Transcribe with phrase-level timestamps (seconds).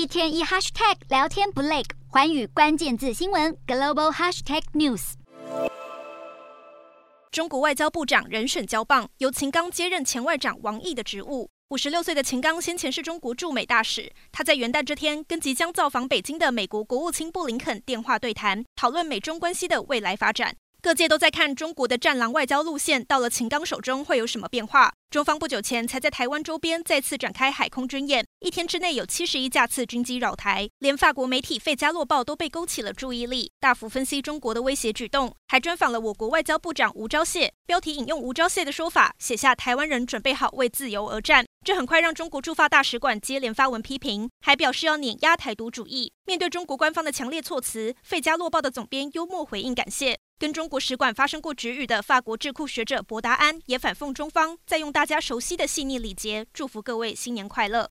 [0.00, 5.12] 一天一 hashtag 聊天不累，环宇关键字新闻 global hashtag news。
[7.30, 11.50] 中国外交部长人选交棒，由秦刚接任前外长王毅的职务。
[11.68, 20.56] 五十六岁的秦刚先前是中国驻美大使，他在元旦这天跟即将造访北京的美国国务卿布林肯电话对谈，讨论美中关系的未来发展。
[20.82, 24.90] 各界都在看中国的战狼外交路线到了秦刚手中会有什么变化。
[25.10, 41.44] 中方不久前才在台湾周边再次展开海空军演，一天之内有七十一架次军机扰台，连法国媒体《费加洛报》都被勾起了注意力，大幅分析中国的威胁举动，还专访了我国外交部长吴钊燮，标题引用吴钊燮的说法，写下台湾人准备好为自由而战。
[41.62, 46.10] 这很快让中国驻法大使馆接连发文批评，还表示要碾压台独主义。
[46.24, 50.18] 面对中国官方的强烈措辞，《费加洛报》的总编幽默回应感谢。
[50.38, 57.88] 跟中国使馆发生过直语的法国智库学者博达安也反讽中方，在用大家熟悉的细腻礼节祝福各位新年快乐。